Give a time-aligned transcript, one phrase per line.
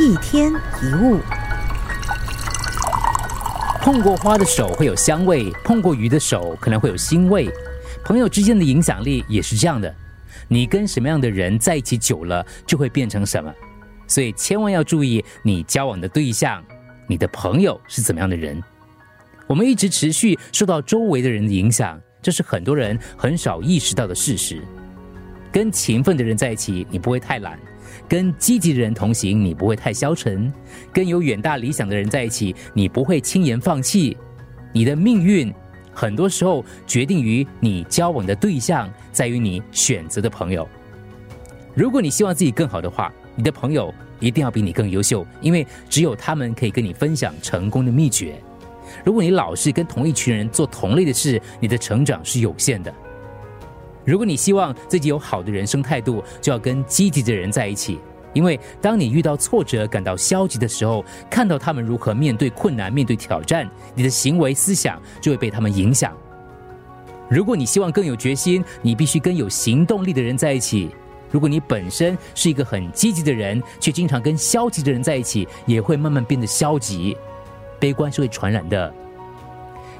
[0.00, 1.20] 一天一物，
[3.80, 7.48] 碰过花的手会有香味，碰过鱼的手可能会有腥味。
[8.04, 9.94] 朋友之间的影响力也是这样的，
[10.48, 13.52] 你跟什么样的人在一起久了，就会变成什么。
[14.08, 16.60] 所以千万要注意你交往的对象，
[17.06, 18.60] 你的朋友是怎么样的人。
[19.46, 24.60] 我们一直持续受到周围的人的影响，这是很多人很少意识到的事实。
[25.52, 27.56] 跟勤奋的人在一起，你不会太懒；
[28.08, 30.50] 跟积极的人同行，你不会太消沉；
[30.92, 34.16] 跟有远大理想的人在一起，你不会轻言放弃。
[34.72, 35.52] 你的命运
[35.92, 40.68] 很多时候决定于你交往的对象，在于你选择的朋友。
[41.74, 48.40] 如果你希望自己更好的话，你的朋友一定要比你更优秀，因为只有他们可以跟你分享成功的秘诀。
[49.04, 52.94] 如果你老是跟同一群人做同类的事，你的成长是有限的。
[54.04, 57.98] 如果你希望自己有好的人生态度，就要跟积极的人在一起。
[58.32, 66.12] 因为当你遇到挫折、感到消极的时候，看到他们如何面对困难、面对挑战，你的行为思想就会被他们影响。
[67.28, 70.90] 如果你希望更有决心，你必须跟有行动力的人在一起。
[71.30, 77.16] 如果你本身是一个很积极的人，却经常跟消极的人在一起，也会慢慢变得消极。
[77.78, 78.92] 悲观是会传染的。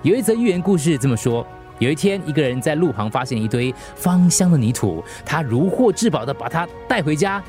[0.02, 1.46] 有一则寓言故事这么说。
[1.84, 7.44] 有一天，一个人在路旁发现一堆芳香的泥土，他如获至宝的把它带回家，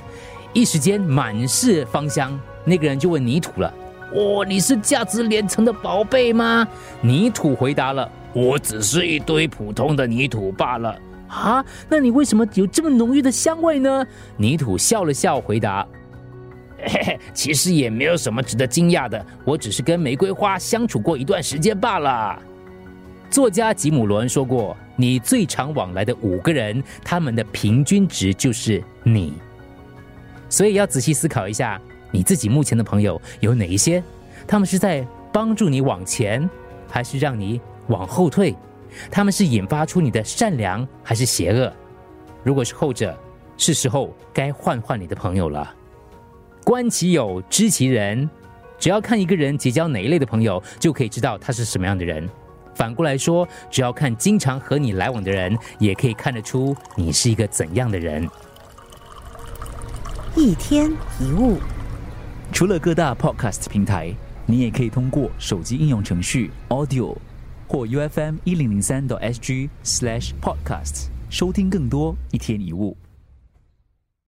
[0.52, 2.38] 一时间满是芳香。
[2.66, 3.73] 那个人就问泥土了
[4.14, 6.67] ：“哦，你是价值连城的宝贝吗？”
[7.00, 10.99] 泥土回答了：“我只是一堆普通的泥土罢了。”
[11.30, 14.05] 啊，那你为什么有这么浓郁的香味呢？
[14.36, 15.88] 泥土笑了笑回答
[16.77, 22.38] ：“嘿嘿，其实也没有什么值得惊讶的，我只是跟玫瑰花相处过一段时间罢了。”
[23.29, 29.33] 作家吉姆·罗恩说过：“你最常往来的五个人，他们的平均值就是你。”
[30.47, 31.81] 所以要仔细思考一下，
[32.11, 34.01] 你自己目前的朋友有哪一些？
[34.47, 36.49] 他们是在帮助你往前，
[36.87, 38.55] 还是让你往后退？
[39.11, 41.73] 他们是引发出你的善良，还是邪恶？
[42.43, 43.17] 如果是后者，
[43.58, 45.73] 是时候该换换你的朋友了。
[46.64, 48.30] 观其友，知其人。
[48.77, 52.30] 只要看一个人结交哪一类的朋友，就可以知道他是什么样的人。
[52.75, 58.30] 反过来说，只要看经常和你来往的人，也可以看得出你是一个怎样的人。
[60.36, 61.58] 一天一物，
[62.52, 64.14] 除了各大 podcast 平台，
[64.45, 67.15] 你也可以通过手机应用程序 Audio
[67.67, 72.97] 或 U F M 一零零三 SG slash podcasts 收听更多一天一物。